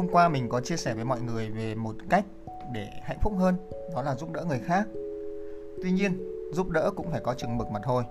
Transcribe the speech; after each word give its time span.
hôm 0.00 0.08
qua 0.12 0.28
mình 0.28 0.48
có 0.48 0.60
chia 0.60 0.76
sẻ 0.76 0.94
với 0.94 1.04
mọi 1.04 1.20
người 1.20 1.50
về 1.50 1.74
một 1.74 1.94
cách 2.10 2.24
để 2.72 2.88
hạnh 3.02 3.18
phúc 3.20 3.32
hơn 3.38 3.54
đó 3.94 4.02
là 4.02 4.14
giúp 4.14 4.32
đỡ 4.32 4.44
người 4.48 4.58
khác. 4.58 4.86
Tuy 5.82 5.90
nhiên 5.92 6.12
giúp 6.52 6.70
đỡ 6.70 6.90
cũng 6.96 7.10
phải 7.10 7.20
có 7.20 7.34
chừng 7.34 7.58
mực 7.58 7.70
mà 7.70 7.80
thôi. 7.82 8.04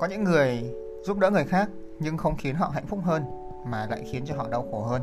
Có 0.00 0.06
những 0.10 0.24
người 0.24 0.74
giúp 1.02 1.18
đỡ 1.18 1.30
người 1.30 1.44
khác 1.44 1.68
nhưng 1.98 2.16
không 2.16 2.36
khiến 2.36 2.54
họ 2.54 2.70
hạnh 2.74 2.86
phúc 2.86 2.98
hơn 3.02 3.22
mà 3.66 3.86
lại 3.90 4.04
khiến 4.10 4.24
cho 4.26 4.34
họ 4.36 4.48
đau 4.48 4.66
khổ 4.70 4.80
hơn. 4.80 5.02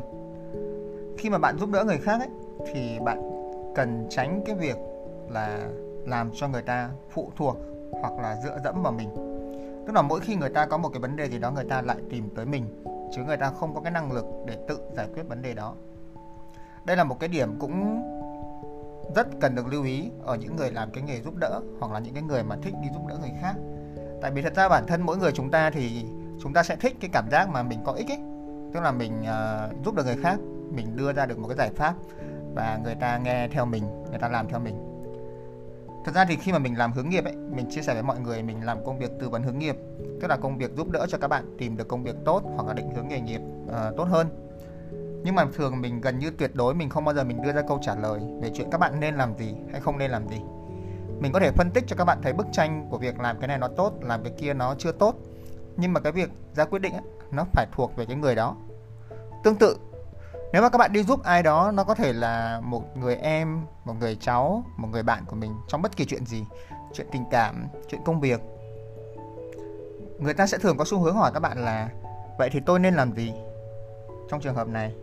Khi 1.18 1.30
mà 1.30 1.38
bạn 1.38 1.58
giúp 1.58 1.70
đỡ 1.72 1.84
người 1.84 1.98
khác 1.98 2.20
ấy, 2.20 2.28
thì 2.72 2.98
bạn 3.04 3.22
cần 3.74 4.06
tránh 4.10 4.42
cái 4.46 4.54
việc 4.54 4.76
là 5.28 5.68
làm 6.06 6.30
cho 6.34 6.48
người 6.48 6.62
ta 6.62 6.90
phụ 7.10 7.30
thuộc 7.36 7.56
hoặc 7.92 8.12
là 8.22 8.36
dựa 8.44 8.58
dẫm 8.64 8.82
vào 8.82 8.92
mình. 8.92 9.08
Tức 9.86 9.92
là 9.92 10.02
mỗi 10.02 10.20
khi 10.20 10.36
người 10.36 10.50
ta 10.50 10.66
có 10.66 10.78
một 10.78 10.88
cái 10.88 11.00
vấn 11.00 11.16
đề 11.16 11.28
gì 11.28 11.38
đó 11.38 11.50
người 11.50 11.66
ta 11.70 11.82
lại 11.82 11.96
tìm 12.10 12.28
tới 12.36 12.46
mình 12.46 12.84
chứ 13.12 13.24
người 13.24 13.36
ta 13.36 13.50
không 13.50 13.74
có 13.74 13.80
cái 13.80 13.92
năng 13.92 14.12
lực 14.12 14.24
để 14.46 14.56
tự 14.68 14.80
giải 14.96 15.08
quyết 15.14 15.22
vấn 15.28 15.42
đề 15.42 15.54
đó. 15.54 15.74
Đây 16.84 16.96
là 16.96 17.04
một 17.04 17.20
cái 17.20 17.28
điểm 17.28 17.56
cũng 17.60 18.02
rất 19.14 19.26
cần 19.40 19.54
được 19.54 19.66
lưu 19.66 19.84
ý 19.84 20.10
ở 20.24 20.36
những 20.36 20.56
người 20.56 20.70
làm 20.72 20.90
cái 20.90 21.02
nghề 21.02 21.20
giúp 21.20 21.34
đỡ 21.36 21.60
hoặc 21.80 21.92
là 21.92 21.98
những 21.98 22.14
cái 22.14 22.22
người 22.22 22.42
mà 22.42 22.56
thích 22.62 22.74
đi 22.82 22.88
giúp 22.92 23.06
đỡ 23.08 23.16
người 23.20 23.32
khác. 23.40 23.54
Tại 24.22 24.30
vì 24.30 24.42
thật 24.42 24.54
ra 24.54 24.68
bản 24.68 24.86
thân 24.86 25.02
mỗi 25.02 25.16
người 25.16 25.32
chúng 25.32 25.50
ta 25.50 25.70
thì 25.70 26.06
chúng 26.42 26.52
ta 26.52 26.62
sẽ 26.62 26.76
thích 26.76 26.96
cái 27.00 27.10
cảm 27.12 27.30
giác 27.30 27.48
mà 27.48 27.62
mình 27.62 27.78
có 27.84 27.92
ích 27.92 28.08
ấy. 28.08 28.18
Tức 28.74 28.80
là 28.80 28.92
mình 28.92 29.22
uh, 29.22 29.84
giúp 29.84 29.94
được 29.94 30.06
người 30.06 30.16
khác 30.22 30.38
mình 30.70 30.96
đưa 30.96 31.12
ra 31.12 31.26
được 31.26 31.38
một 31.38 31.48
cái 31.48 31.56
giải 31.56 31.70
pháp 31.76 31.94
và 32.54 32.80
người 32.84 32.94
ta 32.94 33.18
nghe 33.18 33.48
theo 33.48 33.66
mình 33.66 33.84
người 34.10 34.18
ta 34.18 34.28
làm 34.28 34.48
theo 34.48 34.60
mình 34.60 34.91
thật 36.04 36.14
ra 36.14 36.24
thì 36.24 36.36
khi 36.36 36.52
mà 36.52 36.58
mình 36.58 36.78
làm 36.78 36.92
hướng 36.92 37.08
nghiệp 37.08 37.24
ấy 37.24 37.36
mình 37.36 37.66
chia 37.70 37.82
sẻ 37.82 37.94
với 37.94 38.02
mọi 38.02 38.20
người 38.20 38.42
mình 38.42 38.64
làm 38.64 38.84
công 38.84 38.98
việc 38.98 39.10
tư 39.20 39.28
vấn 39.28 39.42
hướng 39.42 39.58
nghiệp 39.58 39.76
tức 40.20 40.28
là 40.28 40.36
công 40.36 40.58
việc 40.58 40.70
giúp 40.76 40.90
đỡ 40.90 41.06
cho 41.08 41.18
các 41.18 41.28
bạn 41.28 41.56
tìm 41.58 41.76
được 41.76 41.88
công 41.88 42.02
việc 42.02 42.14
tốt 42.24 42.42
hoặc 42.56 42.66
là 42.66 42.74
định 42.74 42.90
hướng 42.96 43.08
nghề 43.08 43.20
nghiệp 43.20 43.40
uh, 43.66 43.96
tốt 43.96 44.04
hơn. 44.04 44.28
Nhưng 45.24 45.34
mà 45.34 45.44
thường 45.54 45.80
mình 45.80 46.00
gần 46.00 46.18
như 46.18 46.30
tuyệt 46.30 46.50
đối 46.54 46.74
mình 46.74 46.88
không 46.88 47.04
bao 47.04 47.14
giờ 47.14 47.24
mình 47.24 47.42
đưa 47.42 47.52
ra 47.52 47.62
câu 47.68 47.78
trả 47.82 47.94
lời 47.94 48.20
về 48.42 48.50
chuyện 48.54 48.70
các 48.70 48.78
bạn 48.78 49.00
nên 49.00 49.14
làm 49.14 49.38
gì 49.38 49.54
hay 49.72 49.80
không 49.80 49.98
nên 49.98 50.10
làm 50.10 50.28
gì. 50.28 50.36
Mình 51.20 51.32
có 51.32 51.40
thể 51.40 51.50
phân 51.50 51.70
tích 51.70 51.84
cho 51.86 51.96
các 51.96 52.04
bạn 52.04 52.18
thấy 52.22 52.32
bức 52.32 52.46
tranh 52.52 52.86
của 52.90 52.98
việc 52.98 53.20
làm 53.20 53.38
cái 53.38 53.48
này 53.48 53.58
nó 53.58 53.68
tốt 53.68 53.92
làm 54.00 54.22
cái 54.22 54.32
kia 54.38 54.54
nó 54.54 54.74
chưa 54.78 54.92
tốt 54.92 55.14
nhưng 55.76 55.92
mà 55.92 56.00
cái 56.00 56.12
việc 56.12 56.30
ra 56.54 56.64
quyết 56.64 56.78
định 56.78 56.92
ấy, 56.92 57.02
nó 57.30 57.44
phải 57.52 57.66
thuộc 57.72 57.96
về 57.96 58.06
cái 58.06 58.16
người 58.16 58.34
đó. 58.34 58.56
Tương 59.44 59.56
tự 59.56 59.76
nếu 60.52 60.62
mà 60.62 60.68
các 60.68 60.78
bạn 60.78 60.92
đi 60.92 61.02
giúp 61.02 61.22
ai 61.22 61.42
đó, 61.42 61.70
nó 61.74 61.84
có 61.84 61.94
thể 61.94 62.12
là 62.12 62.60
một 62.64 62.96
người 62.96 63.16
em, 63.16 63.66
một 63.84 63.94
người 64.00 64.16
cháu, 64.20 64.64
một 64.76 64.88
người 64.92 65.02
bạn 65.02 65.24
của 65.26 65.36
mình 65.36 65.54
trong 65.68 65.82
bất 65.82 65.96
kỳ 65.96 66.04
chuyện 66.04 66.26
gì, 66.26 66.44
chuyện 66.92 67.06
tình 67.12 67.24
cảm, 67.30 67.66
chuyện 67.88 68.00
công 68.04 68.20
việc. 68.20 68.40
Người 70.18 70.34
ta 70.34 70.46
sẽ 70.46 70.58
thường 70.58 70.76
có 70.76 70.84
xu 70.84 70.98
hướng 70.98 71.16
hỏi 71.16 71.30
các 71.34 71.40
bạn 71.40 71.64
là, 71.64 71.88
vậy 72.38 72.50
thì 72.52 72.60
tôi 72.66 72.78
nên 72.78 72.94
làm 72.94 73.12
gì 73.12 73.32
trong 74.30 74.40
trường 74.40 74.54
hợp 74.54 74.68
này? 74.68 74.94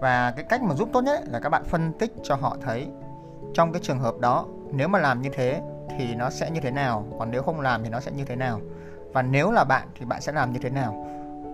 Và 0.00 0.32
cái 0.36 0.44
cách 0.48 0.62
mà 0.62 0.74
giúp 0.74 0.88
tốt 0.92 1.00
nhất 1.00 1.20
là 1.26 1.40
các 1.40 1.48
bạn 1.48 1.64
phân 1.64 1.92
tích 1.92 2.12
cho 2.22 2.34
họ 2.34 2.56
thấy, 2.62 2.88
trong 3.54 3.72
cái 3.72 3.82
trường 3.82 3.98
hợp 3.98 4.18
đó, 4.18 4.46
nếu 4.70 4.88
mà 4.88 4.98
làm 4.98 5.22
như 5.22 5.30
thế 5.32 5.60
thì 5.98 6.14
nó 6.14 6.30
sẽ 6.30 6.50
như 6.50 6.60
thế 6.60 6.70
nào, 6.70 7.06
còn 7.18 7.30
nếu 7.30 7.42
không 7.42 7.60
làm 7.60 7.84
thì 7.84 7.90
nó 7.90 8.00
sẽ 8.00 8.10
như 8.12 8.24
thế 8.24 8.36
nào. 8.36 8.60
Và 9.12 9.22
nếu 9.22 9.52
là 9.52 9.64
bạn 9.64 9.88
thì 9.98 10.04
bạn 10.04 10.20
sẽ 10.20 10.32
làm 10.32 10.52
như 10.52 10.58
thế 10.62 10.70
nào? 10.70 11.06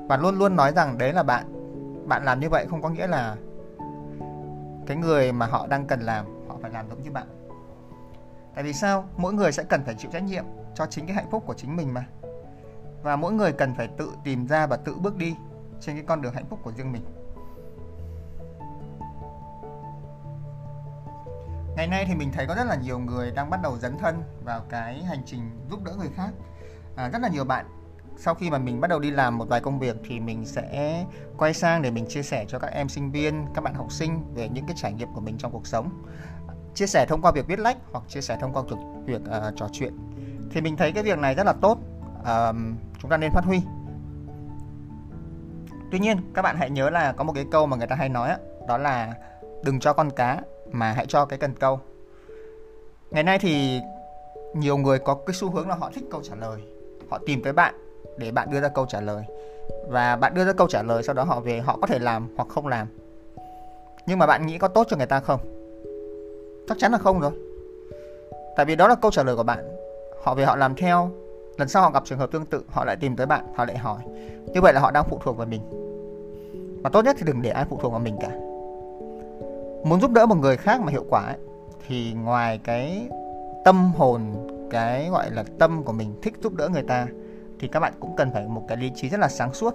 Và 0.09 0.17
luôn 0.17 0.39
luôn 0.39 0.57
nói 0.57 0.73
rằng 0.73 0.99
đấy 0.99 1.13
là 1.13 1.23
bạn 1.23 1.56
bạn 2.07 2.25
làm 2.25 2.41
như 2.41 2.49
vậy 2.49 2.67
không 2.71 2.83
có 2.83 2.89
nghĩa 2.89 3.07
là 3.07 3.37
cái 4.87 4.97
người 4.97 5.33
mà 5.33 5.47
họ 5.47 5.67
đang 5.67 5.87
cần 5.87 6.01
làm 6.01 6.49
họ 6.49 6.57
phải 6.63 6.71
làm 6.71 6.89
giống 6.89 7.03
như 7.03 7.11
bạn. 7.11 7.27
Tại 8.55 8.65
vì 8.65 8.73
sao? 8.73 9.05
Mỗi 9.17 9.33
người 9.33 9.53
sẽ 9.53 9.63
cần 9.63 9.85
phải 9.85 9.95
chịu 9.95 10.11
trách 10.11 10.23
nhiệm 10.23 10.45
cho 10.75 10.87
chính 10.87 11.07
cái 11.07 11.17
hạnh 11.17 11.31
phúc 11.31 11.43
của 11.47 11.55
chính 11.55 11.77
mình 11.77 11.95
mà. 11.95 12.07
Và 13.03 13.17
mỗi 13.17 13.33
người 13.33 13.53
cần 13.53 13.75
phải 13.75 13.89
tự 13.89 14.13
tìm 14.25 14.47
ra 14.47 14.67
và 14.67 14.77
tự 14.77 14.95
bước 14.95 15.17
đi 15.17 15.37
trên 15.81 15.97
cái 15.97 16.05
con 16.09 16.23
đường 16.23 16.35
hạnh 16.35 16.47
phúc 16.51 16.59
của 16.63 16.73
riêng 16.73 16.93
mình. 16.93 17.03
Ngày 21.77 21.87
nay 21.87 22.05
thì 22.09 22.15
mình 22.15 22.33
thấy 22.33 22.47
có 22.47 22.55
rất 22.55 22.65
là 22.65 22.77
nhiều 22.77 22.99
người 22.99 23.31
đang 23.31 23.51
bắt 23.51 23.63
đầu 23.63 23.79
dấn 23.79 23.99
thân 23.99 24.23
vào 24.45 24.61
cái 24.69 25.03
hành 25.03 25.23
trình 25.27 25.51
giúp 25.71 25.85
đỡ 25.85 25.93
người 25.99 26.11
khác. 26.17 26.31
À, 26.97 27.09
rất 27.09 27.23
là 27.23 27.29
nhiều 27.29 27.45
bạn 27.45 27.67
sau 28.19 28.35
khi 28.35 28.51
mà 28.51 28.59
mình 28.59 28.81
bắt 28.81 28.89
đầu 28.89 28.99
đi 28.99 29.11
làm 29.11 29.39
một 29.39 29.49
vài 29.49 29.61
công 29.61 29.79
việc 29.79 29.97
thì 30.09 30.21
mình 30.21 30.45
sẽ 30.45 31.05
quay 31.39 31.55
sang 31.55 31.83
để 31.83 31.91
mình 31.91 32.07
chia 32.07 32.23
sẻ 32.23 32.45
cho 32.49 32.59
các 32.59 32.73
em 32.73 32.89
sinh 32.89 33.11
viên 33.11 33.47
các 33.55 33.65
bạn 33.65 33.75
học 33.75 33.93
sinh 33.93 34.35
về 34.35 34.49
những 34.49 34.67
cái 34.67 34.77
trải 34.79 34.93
nghiệm 34.93 35.09
của 35.15 35.21
mình 35.21 35.39
trong 35.39 35.53
cuộc 35.53 35.67
sống. 35.67 36.05
Chia 36.75 36.87
sẻ 36.87 37.07
thông 37.07 37.23
qua 37.23 37.33
việc 37.33 37.47
viết 37.47 37.59
lách 37.59 37.77
hoặc 37.93 38.05
chia 38.09 38.21
sẻ 38.21 38.39
thông 38.41 38.53
qua 38.53 38.63
việc 39.05 39.21
uh, 39.23 39.57
trò 39.57 39.69
chuyện. 39.73 39.95
Thì 40.51 40.61
mình 40.61 40.77
thấy 40.77 40.93
cái 40.93 41.03
việc 41.03 41.19
này 41.19 41.35
rất 41.35 41.47
là 41.47 41.53
tốt 41.53 41.79
uh, 42.21 42.57
chúng 42.99 43.11
ta 43.11 43.17
nên 43.17 43.33
phát 43.33 43.45
huy. 43.45 43.61
Tuy 45.93 45.99
nhiên 45.99 46.33
các 46.35 46.43
bạn 46.43 46.57
hãy 46.57 46.71
nhớ 46.71 46.91
là 46.91 47.13
có 47.13 47.25
một 47.25 47.33
cái 47.33 47.45
câu 47.51 47.67
mà 47.67 47.77
người 47.77 47.87
ta 47.87 47.97
hay 47.97 48.09
nói 48.09 48.29
đó, 48.29 48.37
đó 48.69 48.79
là 48.79 49.15
đừng 49.65 49.81
cho 49.81 49.93
con 49.93 50.11
cá 50.11 50.41
mà 50.73 50.93
hãy 50.93 51.07
cho 51.07 51.25
cái 51.25 51.39
cần 51.39 51.55
câu. 51.55 51.81
Ngày 53.11 53.23
nay 53.23 53.39
thì 53.39 53.81
nhiều 54.55 54.77
người 54.77 54.99
có 54.99 55.15
cái 55.27 55.35
xu 55.35 55.51
hướng 55.51 55.69
là 55.69 55.75
họ 55.75 55.91
thích 55.95 56.05
câu 56.11 56.23
trả 56.23 56.35
lời 56.35 56.63
họ 57.11 57.19
tìm 57.27 57.43
tới 57.43 57.53
bạn 57.53 57.75
để 58.17 58.31
bạn 58.31 58.51
đưa 58.51 58.61
ra 58.61 58.69
câu 58.69 58.87
trả 58.87 59.01
lời. 59.01 59.25
Và 59.89 60.17
bạn 60.17 60.35
đưa 60.35 60.45
ra 60.45 60.53
câu 60.53 60.67
trả 60.69 60.83
lời 60.83 61.03
sau 61.03 61.15
đó 61.15 61.25
họ 61.25 61.41
về 61.41 61.61
họ 61.61 61.79
có 61.81 61.87
thể 61.87 61.99
làm 61.99 62.29
hoặc 62.37 62.49
không 62.49 62.67
làm. 62.67 62.87
Nhưng 64.07 64.19
mà 64.19 64.27
bạn 64.27 64.47
nghĩ 64.47 64.59
có 64.59 64.69
tốt 64.69 64.87
cho 64.91 64.97
người 64.97 65.07
ta 65.07 65.21
không? 65.21 65.41
Chắc 66.69 66.79
chắn 66.79 66.93
là 66.93 66.99
không 66.99 67.21
rồi. 67.21 67.33
Tại 68.57 68.67
vì 68.67 68.77
đó 68.77 68.89
là 68.89 68.95
câu 68.95 69.11
trả 69.11 69.23
lời 69.23 69.37
của 69.37 69.43
bạn. 69.43 69.77
Họ 70.23 70.35
về 70.35 70.45
họ 70.45 70.57
làm 70.57 70.75
theo. 70.75 71.11
Lần 71.59 71.69
sau 71.69 71.83
họ 71.83 71.91
gặp 71.91 72.03
trường 72.07 72.19
hợp 72.19 72.31
tương 72.33 72.47
tự 72.47 72.63
họ 72.69 72.85
lại 72.85 72.97
tìm 72.97 73.17
tới 73.17 73.27
bạn 73.27 73.45
họ 73.55 73.65
lại 73.65 73.79
hỏi. 73.79 73.99
Như 74.55 74.61
vậy 74.61 74.73
là 74.73 74.81
họ 74.81 74.91
đang 74.91 75.05
phụ 75.05 75.19
thuộc 75.25 75.37
vào 75.37 75.47
mình. 75.47 75.61
Và 76.83 76.91
tốt 76.91 77.05
nhất 77.05 77.17
thì 77.19 77.27
đừng 77.27 77.43
để 77.43 77.51
ai 77.51 77.65
phụ 77.71 77.79
thuộc 77.83 77.93
vào 77.93 78.01
mình 78.01 78.17
cả. 78.21 78.31
Muốn 79.85 80.01
giúp 80.01 80.11
đỡ 80.11 80.27
một 80.27 80.35
người 80.35 80.57
khác 80.57 80.81
mà 80.81 80.93
hiệu 80.93 81.05
quả 81.11 81.21
ấy, 81.21 81.37
thì 81.87 82.13
ngoài 82.13 82.61
cái 82.65 83.09
tâm 83.65 83.93
hồn 83.97 84.21
cái 84.71 85.09
gọi 85.11 85.31
là 85.31 85.45
tâm 85.59 85.83
của 85.85 85.93
mình 85.93 86.15
thích 86.23 86.35
giúp 86.43 86.55
đỡ 86.55 86.69
người 86.69 86.83
ta 86.83 87.07
thì 87.59 87.69
các 87.69 87.81
bạn 87.81 87.93
cũng 88.01 88.17
cần 88.17 88.31
phải 88.33 88.49
một 88.49 88.65
cái 88.69 88.77
lý 88.77 88.91
trí 88.95 89.09
rất 89.09 89.21
là 89.21 89.29
sáng 89.29 89.55
suốt 89.55 89.75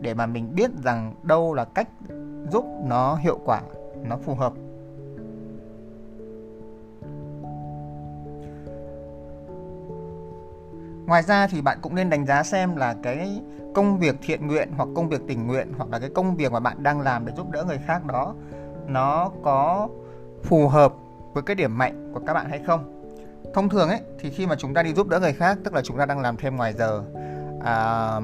để 0.00 0.14
mà 0.14 0.26
mình 0.26 0.54
biết 0.54 0.70
rằng 0.84 1.14
đâu 1.22 1.54
là 1.54 1.64
cách 1.64 1.88
giúp 2.50 2.64
nó 2.84 3.14
hiệu 3.14 3.40
quả, 3.44 3.60
nó 4.04 4.16
phù 4.16 4.34
hợp. 4.34 4.52
Ngoài 11.06 11.22
ra 11.22 11.46
thì 11.46 11.60
bạn 11.60 11.78
cũng 11.82 11.94
nên 11.94 12.10
đánh 12.10 12.26
giá 12.26 12.42
xem 12.42 12.76
là 12.76 12.94
cái 13.02 13.42
công 13.74 13.98
việc 13.98 14.16
thiện 14.22 14.46
nguyện 14.46 14.68
hoặc 14.76 14.88
công 14.94 15.08
việc 15.08 15.20
tình 15.28 15.46
nguyện 15.46 15.72
hoặc 15.76 15.90
là 15.90 15.98
cái 15.98 16.10
công 16.14 16.36
việc 16.36 16.52
mà 16.52 16.60
bạn 16.60 16.82
đang 16.82 17.00
làm 17.00 17.26
để 17.26 17.32
giúp 17.36 17.50
đỡ 17.50 17.64
người 17.64 17.80
khác 17.86 18.06
đó, 18.06 18.34
nó 18.86 19.30
có 19.42 19.88
phù 20.42 20.68
hợp 20.68 20.94
với 21.32 21.42
cái 21.42 21.56
điểm 21.56 21.78
mạnh 21.78 22.12
của 22.14 22.20
các 22.26 22.34
bạn 22.34 22.48
hay 22.48 22.60
không 22.66 22.97
thông 23.54 23.68
thường 23.68 23.88
ấy 23.88 24.00
thì 24.18 24.30
khi 24.30 24.46
mà 24.46 24.56
chúng 24.58 24.74
ta 24.74 24.82
đi 24.82 24.94
giúp 24.94 25.08
đỡ 25.08 25.20
người 25.20 25.32
khác 25.32 25.58
tức 25.64 25.74
là 25.74 25.82
chúng 25.82 25.98
ta 25.98 26.06
đang 26.06 26.20
làm 26.20 26.36
thêm 26.36 26.56
ngoài 26.56 26.72
giờ 26.72 27.04
à, 27.64 28.20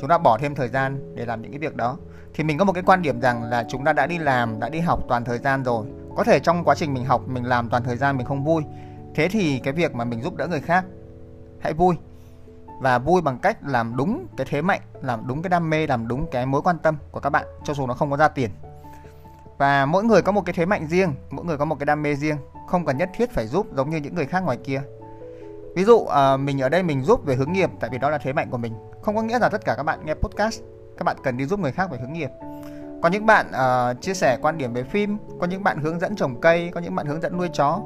chúng 0.00 0.08
ta 0.08 0.18
bỏ 0.18 0.38
thêm 0.38 0.54
thời 0.54 0.68
gian 0.68 1.14
để 1.14 1.26
làm 1.26 1.42
những 1.42 1.52
cái 1.52 1.58
việc 1.58 1.76
đó 1.76 1.96
thì 2.34 2.44
mình 2.44 2.58
có 2.58 2.64
một 2.64 2.72
cái 2.72 2.82
quan 2.86 3.02
điểm 3.02 3.20
rằng 3.20 3.42
là 3.42 3.64
chúng 3.68 3.84
ta 3.84 3.92
đã 3.92 4.06
đi 4.06 4.18
làm 4.18 4.60
đã 4.60 4.68
đi 4.68 4.80
học 4.80 5.00
toàn 5.08 5.24
thời 5.24 5.38
gian 5.38 5.64
rồi. 5.64 5.86
Có 6.16 6.24
thể 6.24 6.40
trong 6.40 6.64
quá 6.64 6.74
trình 6.74 6.94
mình 6.94 7.04
học 7.04 7.28
mình 7.28 7.44
làm 7.44 7.68
toàn 7.68 7.84
thời 7.84 7.96
gian 7.96 8.16
mình 8.16 8.26
không 8.26 8.44
vui. 8.44 8.62
Thế 9.14 9.28
thì 9.28 9.58
cái 9.58 9.72
việc 9.72 9.94
mà 9.94 10.04
mình 10.04 10.22
giúp 10.22 10.36
đỡ 10.36 10.46
người 10.46 10.60
khác 10.60 10.84
hãy 11.60 11.72
vui. 11.72 11.94
Và 12.80 12.98
vui 12.98 13.22
bằng 13.22 13.38
cách 13.38 13.58
làm 13.62 13.96
đúng 13.96 14.26
cái 14.36 14.46
thế 14.50 14.62
mạnh 14.62 14.80
làm 15.02 15.26
đúng 15.26 15.42
cái 15.42 15.50
đam 15.50 15.70
mê 15.70 15.86
làm 15.86 16.08
đúng 16.08 16.26
cái 16.30 16.46
mối 16.46 16.62
quan 16.62 16.78
tâm 16.78 16.96
của 17.10 17.20
các 17.20 17.30
bạn 17.30 17.46
cho 17.64 17.74
dù 17.74 17.86
nó 17.86 17.94
không 17.94 18.10
có 18.10 18.16
ra 18.16 18.28
tiền 18.28 18.50
và 19.62 19.86
mỗi 19.86 20.04
người 20.04 20.22
có 20.22 20.32
một 20.32 20.42
cái 20.46 20.52
thế 20.52 20.66
mạnh 20.66 20.86
riêng 20.86 21.14
mỗi 21.30 21.44
người 21.44 21.58
có 21.58 21.64
một 21.64 21.78
cái 21.78 21.86
đam 21.86 22.02
mê 22.02 22.14
riêng 22.14 22.36
không 22.66 22.84
cần 22.84 22.98
nhất 22.98 23.10
thiết 23.14 23.30
phải 23.30 23.46
giúp 23.46 23.66
giống 23.74 23.90
như 23.90 23.96
những 23.96 24.14
người 24.14 24.26
khác 24.26 24.44
ngoài 24.44 24.58
kia. 24.64 24.82
Ví 25.74 25.84
dụ 25.84 26.04
à, 26.04 26.36
mình 26.36 26.60
ở 26.60 26.68
đây 26.68 26.82
mình 26.82 27.02
giúp 27.02 27.24
về 27.24 27.34
hướng 27.34 27.52
nghiệp 27.52 27.70
tại 27.80 27.90
vì 27.92 27.98
đó 27.98 28.10
là 28.10 28.18
thế 28.18 28.32
mạnh 28.32 28.50
của 28.50 28.56
mình. 28.56 28.74
Không 29.02 29.16
có 29.16 29.22
nghĩa 29.22 29.38
là 29.38 29.48
tất 29.48 29.64
cả 29.64 29.74
các 29.76 29.82
bạn 29.82 30.06
nghe 30.06 30.14
podcast 30.14 30.60
các 30.98 31.04
bạn 31.04 31.16
cần 31.22 31.36
đi 31.36 31.46
giúp 31.46 31.60
người 31.60 31.72
khác 31.72 31.90
về 31.90 31.98
hướng 31.98 32.12
nghiệp. 32.12 32.30
Có 33.02 33.08
những 33.08 33.26
bạn 33.26 33.46
uh, 33.50 34.00
chia 34.00 34.14
sẻ 34.14 34.38
quan 34.42 34.58
điểm 34.58 34.72
về 34.72 34.82
phim 34.82 35.18
có 35.40 35.46
những 35.46 35.64
bạn 35.64 35.78
hướng 35.78 36.00
dẫn 36.00 36.16
trồng 36.16 36.40
cây 36.40 36.70
có 36.74 36.80
những 36.80 36.94
bạn 36.94 37.06
hướng 37.06 37.20
dẫn 37.20 37.38
nuôi 37.38 37.48
chó 37.52 37.80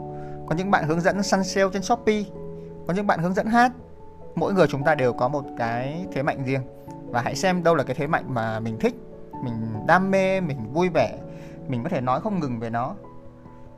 có 0.47 0.55
những 0.55 0.71
bạn 0.71 0.85
hướng 0.85 1.01
dẫn 1.01 1.23
săn 1.23 1.45
sale 1.45 1.69
trên 1.73 1.83
shopee 1.83 2.23
có 2.87 2.95
những 2.95 3.07
bạn 3.07 3.21
hướng 3.21 3.35
dẫn 3.35 3.47
hát. 3.47 3.73
Mỗi 4.35 4.53
người 4.53 4.67
chúng 4.67 4.85
ta 4.85 4.95
đều 4.95 5.13
có 5.13 5.29
một 5.29 5.45
cái 5.59 6.07
thế 6.13 6.23
mạnh 6.23 6.45
riêng. 6.45 6.63
Và 7.07 7.21
hãy 7.21 7.37
xem 7.37 7.63
đâu 7.63 7.75
là 7.75 7.85
cái 7.85 7.95
thế 7.95 8.07
mạnh 8.07 8.25
mà 8.29 8.61
mình 8.61 8.79
thích 8.81 8.95
mình 9.45 9.87
đam 9.87 10.11
mê 10.11 10.41
mình 10.41 10.73
vui 10.73 10.89
vẻ 10.89 11.19
mình 11.69 11.83
có 11.83 11.89
thể 11.89 12.01
nói 12.01 12.21
không 12.21 12.41
ngừng 12.41 12.59
về 12.61 12.71
nó 12.71 12.95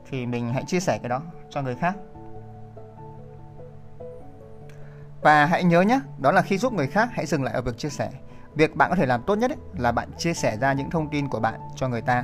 thì 0.09 0.25
mình 0.25 0.53
hãy 0.53 0.63
chia 0.67 0.79
sẻ 0.79 0.97
cái 0.97 1.09
đó 1.09 1.21
cho 1.49 1.61
người 1.61 1.75
khác. 1.75 1.95
Và 5.21 5.45
hãy 5.45 5.63
nhớ 5.63 5.81
nhé 5.81 5.99
đó 6.17 6.31
là 6.31 6.41
khi 6.41 6.57
giúp 6.57 6.73
người 6.73 6.87
khác 6.87 7.09
hãy 7.11 7.25
dừng 7.25 7.43
lại 7.43 7.53
ở 7.53 7.61
việc 7.61 7.77
chia 7.77 7.89
sẻ. 7.89 8.09
Việc 8.55 8.75
bạn 8.75 8.89
có 8.89 8.95
thể 8.95 9.05
làm 9.05 9.23
tốt 9.23 9.35
nhất 9.35 9.51
ấy, 9.51 9.57
là 9.77 9.91
bạn 9.91 10.09
chia 10.17 10.33
sẻ 10.33 10.57
ra 10.57 10.73
những 10.73 10.89
thông 10.89 11.09
tin 11.09 11.27
của 11.27 11.39
bạn 11.39 11.59
cho 11.75 11.87
người 11.87 12.01
ta. 12.01 12.23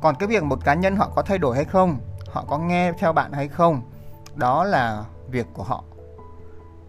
Còn 0.00 0.14
cái 0.18 0.28
việc 0.28 0.42
một 0.42 0.64
cá 0.64 0.74
nhân 0.74 0.96
họ 0.96 1.12
có 1.14 1.22
thay 1.22 1.38
đổi 1.38 1.56
hay 1.56 1.64
không 1.64 1.98
họ 2.26 2.44
có 2.48 2.58
nghe 2.58 2.92
theo 2.92 3.12
bạn 3.12 3.32
hay 3.32 3.48
không 3.48 3.82
đó 4.34 4.64
là 4.64 5.04
việc 5.30 5.46
của 5.52 5.62
họ. 5.62 5.84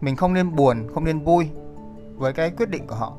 Mình 0.01 0.15
không 0.15 0.33
nên 0.33 0.55
buồn 0.55 0.87
không 0.93 1.05
nên 1.05 1.19
vui 1.19 1.49
với 2.15 2.33
cái 2.33 2.51
quyết 2.51 2.69
định 2.69 2.87
của 2.87 2.95
họ. 2.95 3.13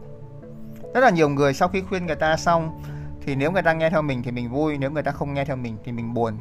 Rất 0.95 1.01
là 1.01 1.11
nhiều 1.11 1.29
người 1.29 1.55
sau 1.55 1.69
khi 1.69 1.83
khuyên 1.83 2.07
người 2.07 2.17
ta 2.17 2.37
xong 2.37 2.83
thì 3.31 3.37
nếu 3.37 3.53
người 3.53 3.63
ta 3.63 3.73
nghe 3.73 3.91
theo 3.91 4.03
mình 4.03 4.23
thì 4.23 4.31
mình 4.31 4.51
vui, 4.51 4.79
nếu 4.79 4.91
người 4.91 5.03
ta 5.03 5.11
không 5.11 5.35
nghe 5.35 5.45
theo 5.45 5.57
mình 5.57 5.77
thì 5.85 5.93
mình 5.93 6.15
buồn. 6.15 6.39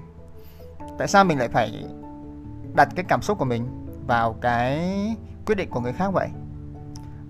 Tại 0.98 1.08
sao 1.08 1.24
mình 1.24 1.40
lại 1.40 1.48
phải 1.48 1.86
đặt 2.74 2.90
cái 2.96 3.06
cảm 3.08 3.22
xúc 3.22 3.38
của 3.38 3.46
mình 3.46 3.68
vào 4.08 4.36
cái 4.42 4.80
quyết 5.46 5.56
định 5.56 5.70
của 5.70 5.80
người 5.80 5.94
khác 5.94 6.10
vậy? 6.14 6.28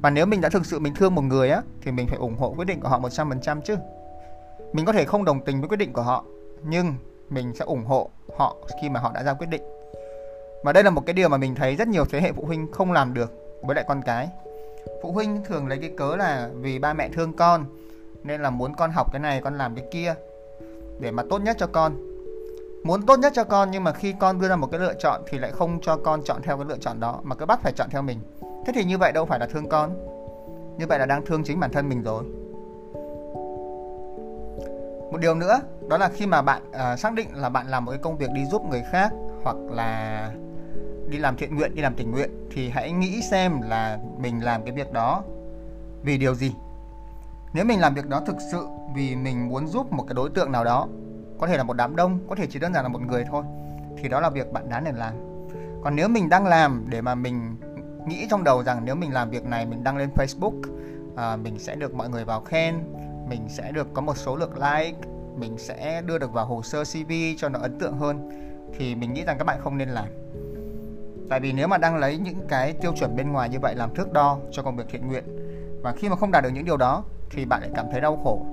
Và 0.01 0.09
nếu 0.09 0.25
mình 0.25 0.41
đã 0.41 0.50
thực 0.50 0.65
sự 0.65 0.79
mình 0.79 0.94
thương 0.95 1.15
một 1.15 1.21
người 1.21 1.50
á, 1.50 1.61
thì 1.81 1.91
mình 1.91 2.07
phải 2.07 2.17
ủng 2.17 2.35
hộ 2.38 2.53
quyết 2.57 2.65
định 2.65 2.79
của 2.79 2.89
họ 2.89 3.00
100% 3.00 3.61
chứ. 3.61 3.75
Mình 4.73 4.85
có 4.85 4.94
thể 4.94 5.06
không 5.06 5.25
đồng 5.25 5.45
tình 5.45 5.61
với 5.61 5.69
quyết 5.69 5.77
định 5.77 5.94
của 5.94 6.01
họ, 6.01 6.25
nhưng 6.63 6.94
mình 7.29 7.53
sẽ 7.56 7.65
ủng 7.65 7.85
hộ 7.85 8.09
họ 8.38 8.56
khi 8.81 8.89
mà 8.89 9.00
họ 9.00 9.11
đã 9.13 9.23
ra 9.23 9.33
quyết 9.33 9.47
định. 9.50 9.61
Và 10.63 10.73
đây 10.73 10.83
là 10.83 10.89
một 10.89 11.06
cái 11.06 11.13
điều 11.13 11.29
mà 11.29 11.38
mình 11.38 11.56
thấy 11.56 11.75
rất 11.75 11.88
nhiều 11.88 12.06
thế 12.06 12.21
hệ 12.21 12.31
phụ 12.31 12.45
huynh 12.45 12.71
không 12.71 12.91
làm 12.91 13.13
được 13.13 13.33
với 13.61 13.75
lại 13.75 13.85
con 13.88 14.01
cái. 14.01 14.29
Phụ 15.03 15.11
huynh 15.11 15.44
thường 15.45 15.67
lấy 15.67 15.77
cái 15.77 15.91
cớ 15.97 16.15
là 16.15 16.50
vì 16.56 16.79
ba 16.79 16.94
mẹ 16.94 17.09
thương 17.09 17.33
con 17.33 17.65
nên 18.24 18.42
là 18.42 18.50
muốn 18.50 18.75
con 18.75 18.92
học 18.92 19.12
cái 19.12 19.19
này 19.19 19.42
con 19.42 19.57
làm 19.57 19.75
cái 19.75 19.86
kia 19.92 20.13
để 21.00 21.12
mà 21.12 21.24
tốt 21.30 21.42
nhất 21.42 21.56
cho 21.60 21.68
con. 21.68 21.94
Muốn 22.83 23.06
tốt 23.06 23.19
nhất 23.19 23.33
cho 23.36 23.44
con 23.44 23.71
nhưng 23.71 23.83
mà 23.83 23.92
khi 23.92 24.13
con 24.19 24.42
đưa 24.42 24.50
ra 24.50 24.56
một 24.56 24.68
cái 24.71 24.80
lựa 24.80 24.94
chọn 24.94 25.21
thì 25.27 25.39
lại 25.39 25.51
không 25.51 25.80
cho 25.81 25.98
con 25.98 26.21
chọn 26.24 26.42
theo 26.42 26.57
cái 26.57 26.66
lựa 26.69 26.77
chọn 26.77 27.00
đó 27.00 27.19
mà 27.24 27.36
cứ 27.36 27.45
bắt 27.45 27.60
phải 27.63 27.74
chọn 27.75 27.89
theo 27.92 28.01
mình. 28.01 28.19
Thế 28.66 28.74
thì 28.75 28.83
như 28.83 28.98
vậy 28.98 29.12
đâu 29.12 29.25
phải 29.25 29.39
là 29.39 29.45
thương 29.45 29.69
con. 29.69 29.94
Như 30.77 30.88
vậy 30.88 31.00
là 31.00 31.06
đang 31.06 31.25
thương 31.25 31.44
chính 31.44 31.60
bản 31.60 31.71
thân 31.71 31.89
mình 31.89 32.04
rồi. 32.04 32.24
Một 35.12 35.18
điều 35.21 35.36
nữa 35.36 35.60
đó 35.88 35.98
là 35.98 36.10
khi 36.10 36.25
mà 36.25 36.42
bạn 36.42 36.62
uh, 36.69 37.00
xác 37.00 37.13
định 37.13 37.27
là 37.33 37.50
bạn 37.50 37.68
làm 37.68 37.86
một 37.86 37.92
cái 37.92 38.00
công 38.04 38.18
việc 38.18 38.31
đi 38.31 38.45
giúp 38.45 38.66
người 38.69 38.83
khác 38.92 39.13
hoặc 39.44 39.56
là 39.69 40.31
đi 41.10 41.18
làm 41.18 41.36
thiện 41.36 41.56
nguyện 41.56 41.75
đi 41.75 41.81
làm 41.81 41.95
tình 41.95 42.12
nguyện 42.12 42.30
thì 42.51 42.69
hãy 42.69 42.92
nghĩ 42.92 43.21
xem 43.21 43.62
là 43.62 44.00
mình 44.18 44.44
làm 44.44 44.63
cái 44.63 44.71
việc 44.71 44.94
đó 44.94 45.24
vì 46.04 46.18
điều 46.18 46.36
gì 46.36 46.54
nếu 47.54 47.66
mình 47.66 47.80
làm 47.80 47.94
việc 47.94 48.07
đó 48.07 48.22
thực 48.25 48.36
sự 48.51 48.68
vì 48.96 49.16
mình 49.16 49.50
muốn 49.50 49.68
giúp 49.68 49.92
một 49.92 50.04
cái 50.07 50.13
đối 50.13 50.30
tượng 50.30 50.51
nào 50.51 50.63
đó 50.63 50.88
có 51.40 51.48
thể 51.48 51.57
là 51.57 51.63
một 51.63 51.74
đám 51.74 51.96
đông 51.96 52.19
có 52.30 52.36
thể 52.36 52.48
chỉ 52.50 52.60
đơn 52.60 52.74
giản 52.74 52.84
là 52.84 52.90
một 52.90 53.01
người 53.01 53.25
thôi 53.31 53.44
thì 53.98 54.10
đó 54.10 54.19
là 54.19 54.30
việc 54.30 54.51
bạn 54.51 54.69
đáng 54.69 54.84
để 54.84 54.92
làm. 54.92 55.13
Còn 55.84 55.96
nếu 55.96 56.07
mình 56.07 56.30
đang 56.30 56.46
làm 56.46 56.86
để 56.90 57.01
mà 57.01 57.16
mình 57.16 57.56
nghĩ 58.07 58.28
trong 58.30 58.44
đầu 58.44 58.63
rằng 58.63 58.81
nếu 58.86 58.96
mình 58.96 59.13
làm 59.13 59.30
việc 59.30 59.46
này 59.46 59.66
mình 59.66 59.84
đăng 59.84 59.98
lên 59.98 60.10
Facebook 60.16 60.62
à, 61.16 61.36
mình 61.36 61.60
sẽ 61.60 61.75
được 61.75 61.94
mọi 61.94 62.10
người 62.10 62.25
vào 62.25 62.42
khen 62.42 62.75
mình 63.30 63.50
sẽ 63.50 63.72
được 63.72 63.88
có 63.94 64.02
một 64.02 64.18
số 64.18 64.36
lượng 64.36 64.54
like 64.54 64.98
mình 65.38 65.57
sẽ 65.57 66.02
đưa 66.02 66.18
được 66.18 66.34
vào 66.34 66.45
hồ 66.45 66.62
sơ 66.62 66.84
CV 66.84 67.12
cho 67.38 67.50
nó 67.50 67.60
ấn 67.60 67.80
tượng 67.80 67.98
hơn 67.98 68.30
thì 68.78 68.95
mình 68.95 69.13
nghĩ 69.13 69.24
rằng 69.25 69.38
các 69.38 69.44
bạn 69.44 69.60
không 69.62 69.78
nên 69.78 69.90
làm. 69.90 70.07
Tại 71.30 71.40
vì 71.40 71.52
nếu 71.52 71.68
mà 71.68 71.78
đang 71.78 71.98
lấy 71.98 72.18
những 72.18 72.48
cái 72.48 72.74
tiêu 72.74 72.94
chuẩn 73.00 73.16
bên 73.16 73.31
ngoài 73.31 73.50
như 73.50 73.60
vậy 73.60 73.75
làm 73.75 73.95
thước 73.95 74.13
đo 74.13 74.38
cho 74.52 74.63
công 74.63 74.75
việc 74.75 74.86
thiện 74.90 75.07
nguyện 75.07 75.24
và 75.84 75.94
khi 75.98 76.10
mà 76.10 76.16
không 76.16 76.31
đạt 76.31 76.44
được 76.44 76.50
những 76.54 76.66
điều 76.66 76.78
đó 76.78 77.04
thì 77.31 77.46
bạn 77.46 77.62
lại 77.62 77.70
cảm 77.76 77.86
thấy 77.92 78.02
đau 78.02 78.20
khổ 78.24 78.46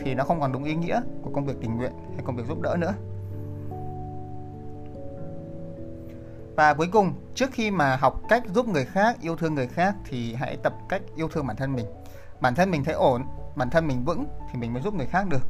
thì 0.00 0.14
nó 0.14 0.24
không 0.24 0.40
còn 0.40 0.52
đúng 0.52 0.64
ý 0.64 0.74
nghĩa 0.74 1.00
của 1.22 1.30
công 1.34 1.44
việc 1.44 1.54
tình 1.60 1.76
nguyện 1.76 1.92
hay 2.14 2.24
công 2.24 2.36
việc 2.36 2.46
giúp 2.48 2.60
đỡ 2.60 2.76
nữa. 2.78 2.92
Và 6.56 6.74
cuối 6.74 6.88
cùng 6.92 7.12
trước 7.34 7.50
khi 7.52 7.70
mà 7.70 7.96
học 7.96 8.20
cách 8.28 8.42
giúp 8.54 8.68
người 8.68 8.84
khác 8.84 9.16
yêu 9.20 9.36
thương 9.36 9.54
người 9.54 9.66
khác 9.66 9.94
thì 10.04 10.34
hãy 10.34 10.56
tập 10.56 10.74
cách 10.88 11.02
yêu 11.16 11.28
thương 11.28 11.46
bản 11.46 11.56
thân 11.56 11.72
mình. 11.72 11.86
Bản 12.40 12.54
thân 12.54 12.70
mình 12.70 12.84
thấy 12.84 12.94
ổn 12.94 13.24
bản 13.56 13.70
thân 13.70 13.88
mình 13.88 14.04
vững 14.04 14.26
thì 14.52 14.58
mình 14.58 14.72
mới 14.72 14.82
giúp 14.82 14.94
người 14.94 15.06
khác 15.06 15.26
được. 15.28 15.46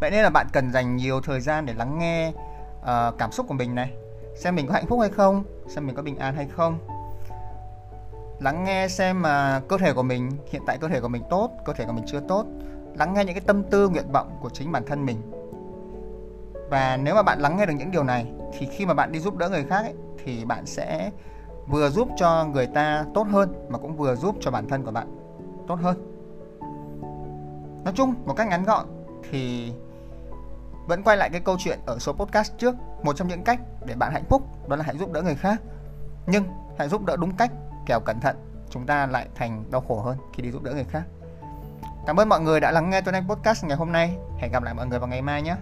Vậy 0.00 0.10
nên 0.10 0.22
là 0.22 0.30
bạn 0.30 0.46
cần 0.52 0.72
dành 0.72 0.96
nhiều 0.96 1.20
thời 1.20 1.40
gian 1.40 1.66
để 1.66 1.74
lắng 1.74 1.98
nghe 1.98 2.28
uh, 2.80 3.18
cảm 3.18 3.32
xúc 3.32 3.46
của 3.48 3.54
mình 3.54 3.74
này 3.74 3.92
xem 4.36 4.56
mình 4.56 4.66
có 4.66 4.72
hạnh 4.72 4.86
phúc 4.86 5.00
hay 5.00 5.10
không 5.10 5.44
xem 5.68 5.86
mình 5.86 5.96
có 5.96 6.02
bình 6.02 6.16
an 6.16 6.34
hay 6.34 6.48
không 6.48 6.78
lắng 8.40 8.64
nghe 8.64 8.88
xem 8.88 9.22
mà 9.22 9.60
cơ 9.68 9.78
thể 9.78 9.92
của 9.92 10.02
mình 10.02 10.30
hiện 10.50 10.62
tại 10.66 10.78
cơ 10.78 10.88
thể 10.88 11.00
của 11.00 11.08
mình 11.08 11.22
tốt 11.30 11.50
cơ 11.64 11.72
thể 11.72 11.84
của 11.84 11.92
mình 11.92 12.04
chưa 12.06 12.20
tốt. 12.20 12.46
Lắng 12.98 13.14
nghe 13.14 13.24
những 13.24 13.34
cái 13.34 13.44
tâm 13.46 13.62
tư 13.62 13.88
nguyện 13.88 14.12
vọng 14.12 14.38
của 14.40 14.50
chính 14.50 14.72
bản 14.72 14.84
thân 14.86 15.06
mình. 15.06 15.32
Và 16.70 16.96
nếu 16.96 17.14
mà 17.14 17.22
bạn 17.22 17.40
lắng 17.40 17.56
nghe 17.56 17.66
được 17.66 17.72
những 17.78 17.90
điều 17.90 18.04
này 18.04 18.26
thì 18.58 18.66
khi 18.66 18.86
mà 18.86 18.94
bạn 18.94 19.12
đi 19.12 19.18
giúp 19.20 19.36
đỡ 19.36 19.48
người 19.48 19.64
khác 19.64 19.80
ấy, 19.82 19.94
thì 20.24 20.44
bạn 20.44 20.66
sẽ 20.66 21.10
vừa 21.68 21.90
giúp 21.90 22.08
cho 22.16 22.44
người 22.44 22.66
ta 22.66 23.04
tốt 23.14 23.26
hơn 23.30 23.66
mà 23.68 23.78
cũng 23.78 23.96
vừa 23.96 24.16
giúp 24.16 24.36
cho 24.40 24.50
bản 24.50 24.68
thân 24.68 24.84
của 24.84 24.90
bạn 24.90 25.18
tốt 25.68 25.78
hơn. 25.82 25.96
Nói 27.84 27.94
chung 27.96 28.14
một 28.24 28.34
cách 28.36 28.48
ngắn 28.48 28.64
gọn 28.64 28.86
thì 29.30 29.72
vẫn 30.88 31.02
quay 31.02 31.16
lại 31.16 31.30
cái 31.30 31.40
câu 31.40 31.56
chuyện 31.58 31.78
ở 31.86 31.98
số 31.98 32.12
podcast 32.12 32.52
trước. 32.58 32.74
Một 33.02 33.16
trong 33.16 33.28
những 33.28 33.44
cách 33.44 33.60
để 33.86 33.94
bạn 33.94 34.12
hạnh 34.12 34.24
phúc 34.28 34.42
đó 34.68 34.76
là 34.76 34.84
hãy 34.84 34.98
giúp 34.98 35.12
đỡ 35.12 35.22
người 35.22 35.34
khác. 35.34 35.62
Nhưng 36.26 36.44
hãy 36.78 36.88
giúp 36.88 37.04
đỡ 37.04 37.16
đúng 37.16 37.36
cách 37.36 37.52
kẻo 37.86 38.00
cẩn 38.00 38.20
thận, 38.20 38.36
chúng 38.70 38.86
ta 38.86 39.06
lại 39.06 39.28
thành 39.34 39.64
đau 39.70 39.80
khổ 39.80 40.00
hơn 40.00 40.16
khi 40.32 40.42
đi 40.42 40.50
giúp 40.50 40.62
đỡ 40.62 40.72
người 40.72 40.84
khác. 40.84 41.02
Cảm 42.06 42.16
ơn 42.16 42.28
mọi 42.28 42.40
người 42.40 42.60
đã 42.60 42.70
lắng 42.70 42.90
nghe 42.90 43.00
tuần 43.00 43.14
anh 43.14 43.28
podcast 43.28 43.64
ngày 43.64 43.76
hôm 43.76 43.92
nay. 43.92 44.16
Hẹn 44.38 44.52
gặp 44.52 44.62
lại 44.62 44.74
mọi 44.74 44.86
người 44.86 44.98
vào 44.98 45.08
ngày 45.08 45.22
mai 45.22 45.42
nhé. 45.42 45.56